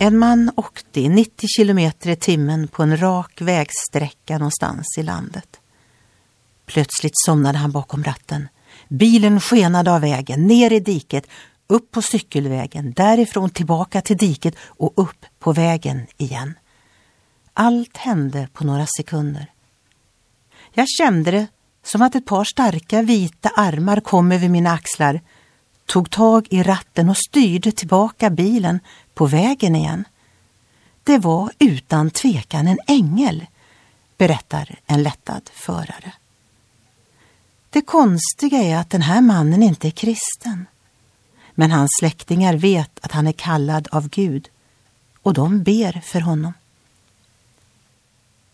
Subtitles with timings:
[0.00, 5.60] En man åkte i 90 kilometer i timmen på en rak vägsträcka någonstans i landet.
[6.66, 8.48] Plötsligt somnade han bakom ratten.
[8.88, 11.26] Bilen skenade av vägen, ner i diket,
[11.66, 16.54] upp på cykelvägen, därifrån tillbaka till diket och upp på vägen igen.
[17.54, 19.52] Allt hände på några sekunder.
[20.72, 21.46] Jag kände det
[21.82, 25.20] som att ett par starka vita armar kom över mina axlar,
[25.88, 28.80] tog tag i ratten och styrde tillbaka bilen
[29.14, 30.04] på vägen igen.
[31.04, 33.46] Det var utan tvekan en ängel,
[34.16, 36.12] berättar en lättad förare.
[37.70, 40.66] Det konstiga är att den här mannen inte är kristen.
[41.54, 44.48] Men hans släktingar vet att han är kallad av Gud
[45.22, 46.52] och de ber för honom.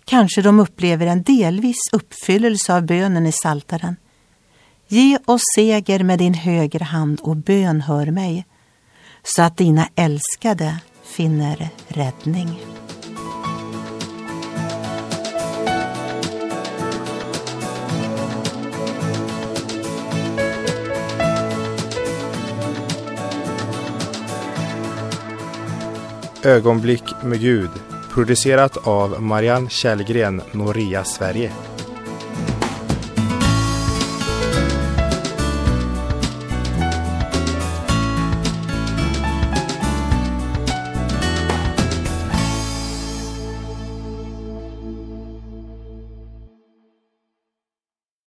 [0.05, 3.97] Kanske de upplever en delvis uppfyllelse av bönen i Saltaren.
[4.95, 8.47] Ge oss seger med din högra hand och bönhör mig,
[9.23, 12.61] så att dina älskade finner räddning.
[26.43, 27.71] Ögonblick med Gud
[28.11, 31.53] producerat av Marianne Källgren, Noria Sverige.